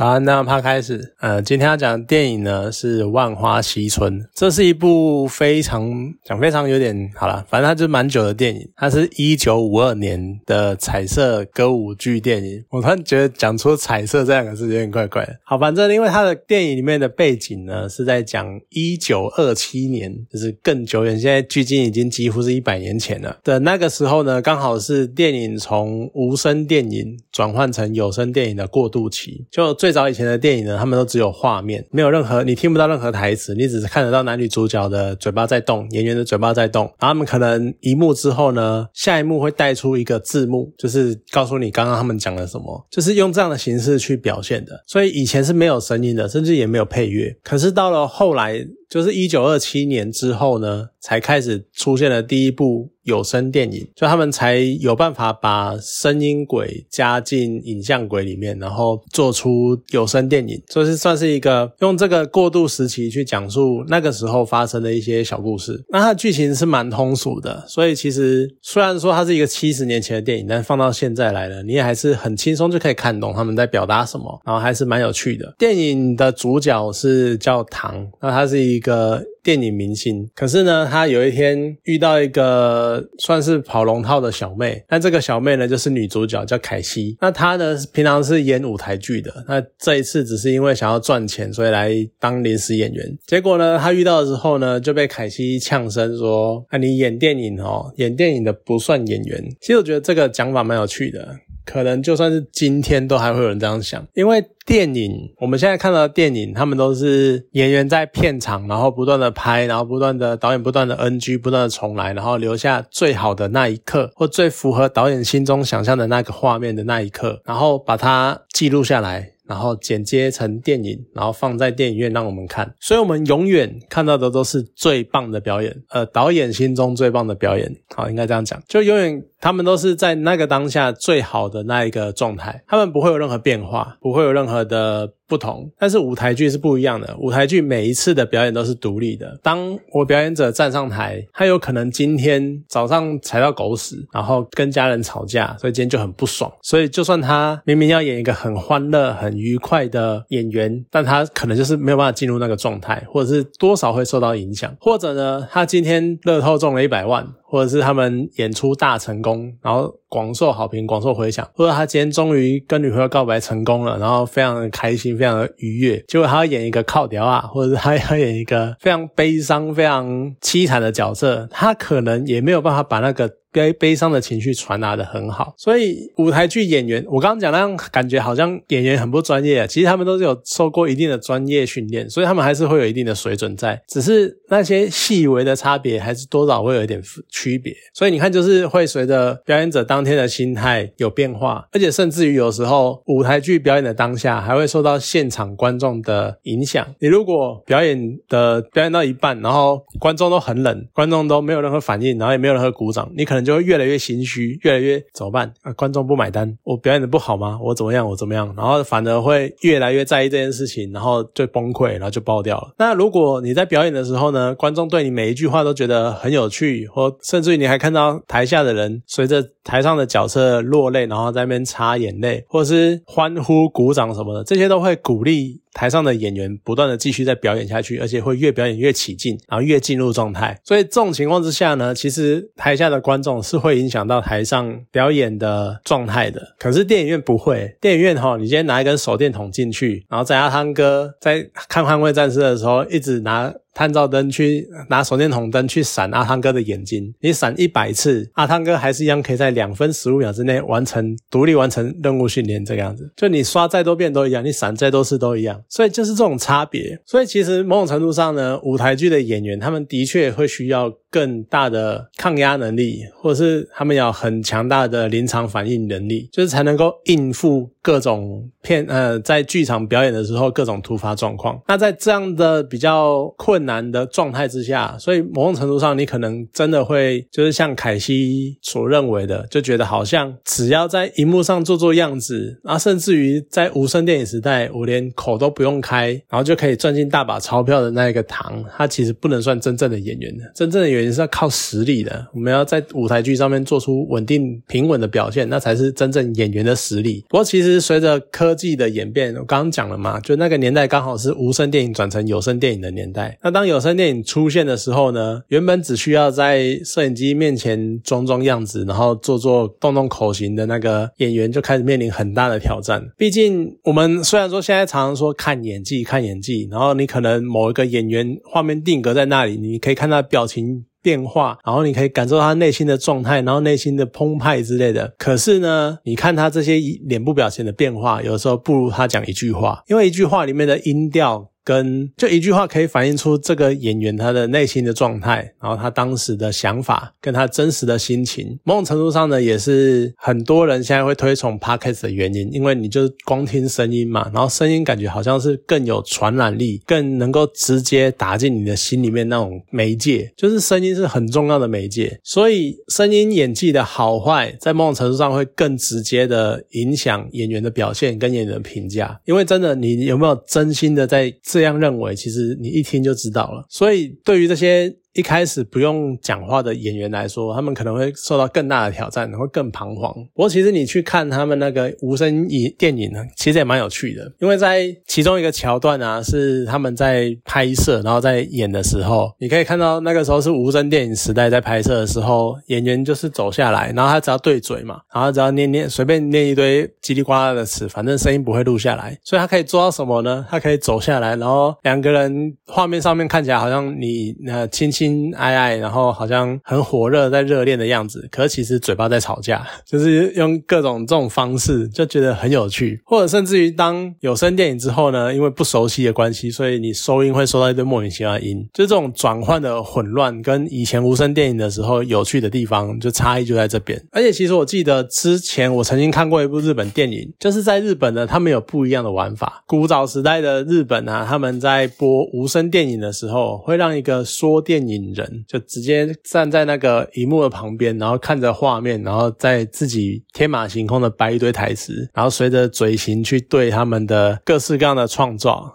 [0.00, 1.12] 早安，那趴开始。
[1.20, 5.92] 呃，今天要讲的电影呢是《万花嬉春》，这是一部非常
[6.24, 8.66] 讲非常有点好了，反正它就蛮久的电影。
[8.74, 12.64] 它是一九五二年的彩色歌舞剧电影。
[12.70, 15.38] 我突然觉得讲出“彩色”这两个字有点怪怪的。
[15.44, 29.76] 好，反正因为它的电影里面的背景呢是在讲一九二七年，就是更久远，现在距今已经几乎是一百年前了的那个时候呢，刚好是电影从无声电影转换成有声电影的过渡期，就。
[29.89, 44.80] 最最早以前的电影呢，他们都只有画面，没有任何你听不到任何台词，你只是看得到男女主角的嘴巴在动，演员的嘴巴在动，然后他们可能一幕之后呢，下一幕会带出一个字幕，就是告诉你刚刚他们讲了什么，就是用这样的形式去表现的。
[44.86, 47.36] 所以以前是没有声音的，甚至也没有配乐。
[47.42, 48.64] 可是到了后来。
[48.90, 65.80] 就是一九二七年之后呢，才开始出现了第一部有声电影，就他们才有办法把声音轨加进影像轨里面，然后做出有声电影，就是算是一个用这个过渡时期去讲述那个时候发生的一些小故事。
[65.88, 75.54] 那它剧情是蛮通俗的，所以其实虽然说它是一个七十年前的电影，但放到现在来了，你也还是很轻松就可以看懂他们在表达什么，然后还是蛮有趣的。
[75.56, 78.79] 电影的主角是叫唐，那他是一。
[78.80, 87.14] 一个电影明星，可是呢，他有一天遇到一个算是跑龙套的小妹，那这个小妹呢，就是女主角，叫凯西。
[87.20, 93.18] 那她呢，平常是演舞台剧的，那这一次只是因为想要赚钱，所以来当临时演员。
[93.26, 101.36] 结果呢，他遇到的时候呢，就被凯西呛声说：“啊，你演电影哦，演电影的不算演员。”其实我觉得这个讲法蛮有趣的。
[101.70, 119.34] 可能就算是今天都还会有人这样想，因为电影我们现在看到的电影，他们都是演员在片场，然后不断的拍，然后不断的导演不断的 NG，不断的重来，然后留下最好的那一刻，或最符合导演心中想象的那个画面的那一刻，然后把它记录下来。
[119.50, 135.14] 然后剪接成电影，然后放在电影院让我们看，所以我们永远看到的都是最棒的表演，呃，导演心中最棒的表演，好，应该这样讲，就永远他们都是在那个当下最好的那一个状态，他们不会有任何变化，不会有任何的。
[135.30, 137.16] 不同，但是舞台剧是不一样的。
[137.20, 139.38] 舞台剧每一次的表演都是独立的。
[139.44, 146.50] 当我表演者站上台，他有可能今天早上踩到狗屎，然后跟家人吵架，所以今天就很不爽。
[146.62, 154.74] 所以就算他明明要演一个很欢乐、很愉快的演员，但他可能就是没有办法进入那个状态，或者是多少会受到影响。
[154.80, 157.24] 或者呢，他今天乐透中了一百万。
[157.50, 170.06] 或者是他们演出大成功，然后广受好评、广受回响，或者他今天终于跟女朋友告白成功了，然后非常的开心、非常的愉悦，结果他要演一个靠屌啊，或者是他要演一个非常悲伤、非常
[170.40, 173.39] 凄惨的角色，他可能也没有办法把那个。
[173.52, 187.74] 悲悲伤的情绪传达的很好，所以舞台剧演员，我刚刚讲那样感觉好像演员很不专业啊，其实他们都是有受过一定的专业训练，所以他们还是会有一定的水准在，只是那些细微的差别还是多少会有一点区别。
[187.92, 196.86] 所以你看，就是会随着表演者当天的心态有变化，而且甚至于有时候舞台剧表演的当下还会受到现场观众的影响。
[197.00, 203.39] 你如果表演的表演到一半，然后观众都很冷，观众都没有任何反应，然后也没有任何鼓掌，你可能。
[203.44, 205.72] 就会越来越心虚，越来越怎么办啊？
[205.72, 207.58] 观众不买单，我表演的不好吗？
[207.62, 208.08] 我怎么样？
[208.08, 208.52] 我怎么样？
[208.56, 212.74] 然后反而会越来越在意这件事情，然后就崩溃，然后就爆掉了。
[212.78, 225.60] 那如果你在表演的时候呢，观众对你每一句话都觉得很有趣，或甚至于你还看到台下的人随着台上的角色落泪，然后在那边擦眼泪，或者是欢呼、鼓掌什么的，这些都会鼓励。
[225.72, 230.60] 台上的演员不断的继续在表演下去，而且会越表演越起劲，然后越进入状态。
[230.64, 236.54] 所以这种情况之下呢，其实台下的观众是会影响到台上表演的状态的。
[236.58, 243.54] 可是电影院不会，电影院哈，你今天拿一根手电筒进去，然后在阿汤哥在看《捍卫战士》的时候，一直拿。
[243.74, 253.10] 探照灯去拿手电筒灯去闪阿汤哥的眼睛，你闪一百次，阿汤哥还是一样可以在两分十五秒之内完成独立完成任务训练这个样子。
[253.16, 255.62] 就你刷再多遍都一样，你闪再多次都一样。
[255.68, 257.00] 所以就是这种差别。
[257.06, 260.92] 所以其实某种程度上呢，舞台剧的演员他们的确会需要。
[261.10, 271.60] 更大的抗压能力，或者是他们要很强大的临场反应能力，就是才能够应付各种片呃，在剧场表演的时候各种突发状况。
[271.66, 290.99] 那在这样的比较困难的状态之下，所以某种程度上，你可能真的会就是像凯西所认为的，就觉得好像只要在荧幕上做做样子，啊甚至于在无声电影时代，我连口都不用开，然后就可以赚进大把钞票的那一个糖，他其实不能算真正的演员的，真正的演。
[291.00, 297.24] 演员是要靠实力的，我们要在舞台剧上面做出稳定平稳的表现，那才是真正演员的实力。
[297.28, 303.38] 不过其实随着科技的演变，我刚刚讲了嘛，就那个年代刚好是无声电影转成有声电影的年代。
[303.42, 313.02] 那当有声电影出现的时候呢，原本只需要在摄影机面前装装样子，然后做做动动口型的那个演员，就开始面临很大的挑战。
[313.16, 325.14] 毕竟我们虽然说现在常常说看演技，看演技，然后你可能某一个演员画面定格在那里，你可以看他表情变化，然后你可以感受他内心的状态，然后内心的澎湃之类的。
[325.18, 331.49] 可是呢，你看他这些脸部表情的变化，有时候不如他讲一句话，因为一句话里面的音调。
[331.64, 361.30] 跟就一句话可以反映出这个演员他的内心的状态，然后他当时的想法跟他真实的心情，某种程度上呢，也是很多人现在会推崇 podcast 的原因，因为你就光听声音嘛，然后声音感觉好像是更有传染力，更能够直接打进你的心里面那种媒介，就是声音是很重要的媒介，所以声音演技的好坏，在某种程度上会更直接的影响演员的表现跟演员的评价，因为真的你有没有真心的在。
[361.50, 363.66] 这样认为，其实你一听就知道了。
[363.68, 364.99] 所以，对于这些。
[365.12, 370.14] 一开始不用讲话的演员来说，他们可能会受到更大的挑战，会更彷徨。
[370.34, 374.32] 不过，其实你去看他们那个无声影电影呢，其实也蛮有趣的。
[374.38, 389.18] 因为在其中一个桥段啊，是他们在拍摄，然后在演的时候，你可以看到那个时候是无声电影时代，在拍摄的时候，演员就是走下来，然后他只要对嘴嘛，然后只要念念随便念一堆叽里呱啦的词，反正声音不会录下来。
[389.24, 390.46] 所以他可以做到什么呢？
[390.48, 394.99] 他可以走下来，然后两个人画面上面看起来好像你呃亲戚。
[395.00, 403.00] 亲爱爱，然后好像很火热，在热恋的样子，可是其实嘴巴在吵架，就是用各种这种方式，就觉得很有趣。
[403.06, 413.98] 或者甚至于当有声电影之后呢，因为不熟悉的关系，所以你收音会收到一堆莫名其妙的音，就这种转换的混乱，跟以前无声电影的时候有趣的地方，就差异就在这边。
[414.12, 419.64] 而且其实我记得之前我曾经看过一部日本电影，就是在日本呢，他们有不一样的玩法。
[419.66, 424.89] 古早时代的日本啊，他们在播无声电影的时候，会让一个说电影。
[424.90, 435.72] 引人就直接站在那个荧幕的旁边，然后看着画面，然后在自己天马行空的掰一堆台词，然后随着嘴型去对他们的各式各样的创造。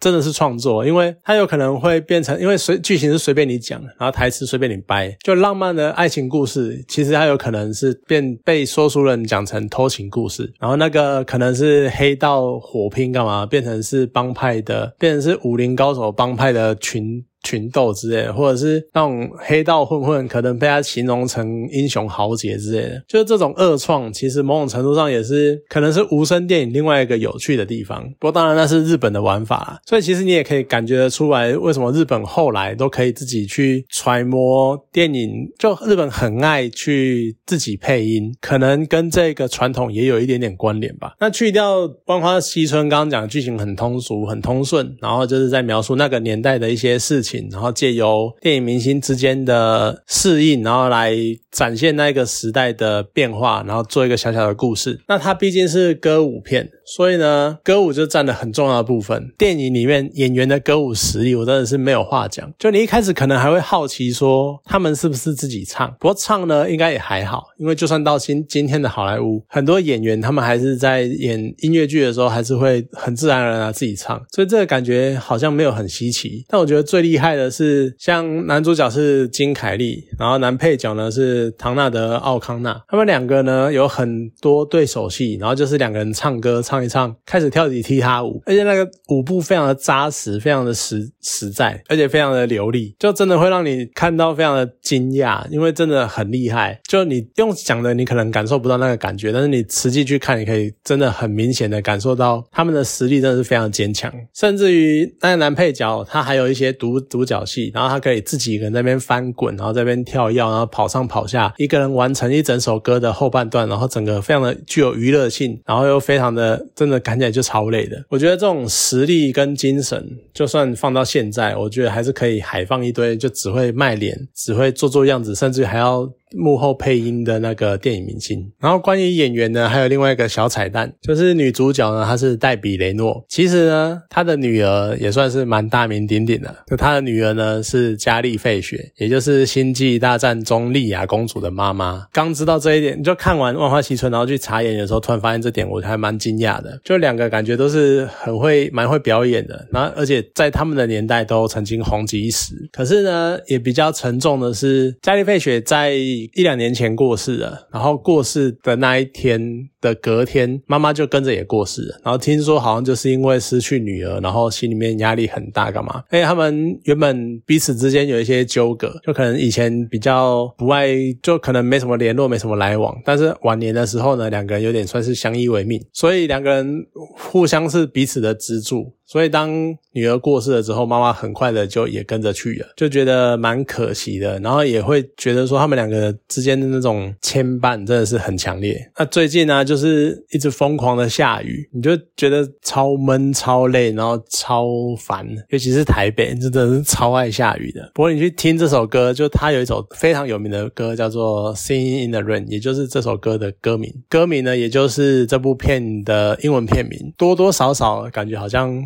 [0.00, 17.24] 真的是创作，因为它有可能会变成，因为随剧情是随便你讲，然后台词随便你掰，就浪漫的爱情故事，其实它有可能是变被说书人讲成偷情故事，然后那个可能是黑道火拼干嘛，变成是帮派的，变成是武林高手帮派的群。
[17.48, 28.04] 群斗之类的，或者是那种黑道混混，可能被他形容成英雄豪杰之类的，就是这种恶创，其实某种程度上也是可能是无声电影另外一个有趣的地方。
[28.18, 41.14] 不过当然那是日本的玩法，所以其实你也可以感觉得出来，为什么日本后来都可以自己去揣摩电影，就日本很爱去自己配音，可能跟这个传统也有一点点关联吧。
[41.18, 47.37] 那去掉《万花西村》，刚刚讲剧情很通俗、很通顺，然后就是在描述那个年代的一些事情。
[47.50, 51.14] 然后借由电影明星之间的适应，然后来
[51.50, 54.98] 展现那个时代的变化，然后做一个小小的故事。
[55.06, 56.70] 那它毕竟是歌舞片。
[56.84, 59.30] 所以呢，歌舞就占了很重要的部分。
[59.36, 62.50] 电影里面演员的歌舞实力，我真的是没有话讲。
[62.58, 65.90] 就你一开始可能还会好奇说，他们是不是自己唱？
[66.00, 74.18] 不过唱呢，应该也还好，因为就算到今今天的好莱坞，很多演员他们还是在演音乐剧的时候，还是会很自然而然自己唱。
[74.32, 76.46] 所以这个感觉好像没有很稀奇。
[76.48, 86.78] 但我觉得最厉害的是，像男主角是金凯利，然后男配角呢是唐纳德·奥康纳，他们两个呢有很多对手戏，然后就是两个人唱歌唱。
[86.78, 96.80] 唱一唱，开始跳起踢踏舞， 而且那个舞步非常的扎实，非常的实实在，而且非常的流利，就真的会让你看到非常的惊讶，因为真的很厉害。
[96.86, 104.12] 就你用讲的，你可能感受不到那个感觉，但是你实际去看，你可以真的很明显的感受到他们的实力真的是非常坚强。
[104.32, 116.66] 甚至于那个男配角，他还有一些独独独角戏，然后他可以自己一个人在那边翻滚，然后在那边跳跃，然后跑上跑下，一个人完成一整首歌的后半段，然后整个非常的具有娱乐性，然后又非常的。
[116.74, 118.04] 真的看起来就超累的。
[118.08, 128.50] 我觉得这种实力跟精神，就算放到现在，我觉得还是可以海放一堆，就只会卖脸，只会做做样子，甚至还要幕后配音的那个电影明星。
[128.58, 133.24] 然后关于演员呢，还有另外一个小彩蛋，就是女主角呢，她是黛比雷诺。
[133.28, 136.54] 其实呢，她的女儿也算是蛮大名鼎鼎的。
[136.66, 142.06] 就她的女儿呢是加利费雪，也就是《星际大战》中莉亚公主的妈妈。
[142.12, 146.78] 刚知道这一点，就看完《万花齐春》，然后去查演员的时候，突然发现这点，我还蛮惊讶的。
[146.84, 149.66] 就两个感觉都是很会、蛮会表演的。
[149.72, 152.54] 然后而且在他们的年代都曾经红极一时。
[152.72, 155.96] 可是呢，也比较沉重的是，加利费雪在
[156.34, 157.68] 一两年前过世了。
[157.72, 159.40] 然后过世的那一天
[159.80, 162.00] 的隔天，妈妈就跟着也过世了。
[162.04, 166.02] 然后听说好像就是因为失去女儿，然后心里面压力很大，干嘛？
[166.10, 170.88] 因为他们原本彼此之间有一些纠葛，就可能以前比较不爱，
[171.22, 172.96] 就可能没什么联络，没什么来往。
[173.04, 178.94] 但是晚年的时候呢，两个人有点算是相依为命，所以两个人互相是彼此的支柱。
[179.08, 179.50] 所以当
[179.92, 184.38] 女儿过世了之后，妈妈很快的就也跟着去了，就觉得蛮可惜的。
[184.40, 188.78] 然后也会觉得说他们两个之间的那种牵绊真的是很强烈。
[188.98, 195.26] 那最近呢，就是一直疯狂的下雨，你就觉得超闷、超累，然后超烦。
[195.48, 197.90] 尤其是台北，真的是超爱下雨的。
[197.94, 203.90] 不过你去听这首歌，就它有一首非常有名的歌叫做《Sing in the Rain》，也就是这首歌的歌名。
[204.10, 207.14] 歌名呢，也就是这部片的英文片名。
[207.16, 208.78] 多多少少感觉好像。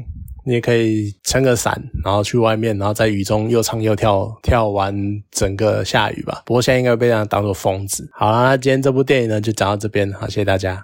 [0.44, 4.94] 你也可以撑个伞，然后去外面，然后在雨中又唱又跳，跳完
[5.30, 6.42] 整个下雨吧。
[6.46, 8.08] 不过现在应该被人当做疯子。
[8.12, 10.80] 好啦，那今天这部电影呢就讲到这边，好，谢谢大家。